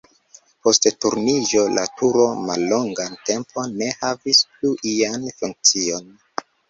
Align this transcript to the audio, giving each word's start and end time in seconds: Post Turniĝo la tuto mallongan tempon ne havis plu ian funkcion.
Post 0.67 0.87
Turniĝo 1.03 1.65
la 1.73 1.83
tuto 1.99 2.25
mallongan 2.47 3.19
tempon 3.29 3.77
ne 3.83 3.91
havis 3.99 4.41
plu 4.55 4.73
ian 4.95 5.29
funkcion. 5.43 6.15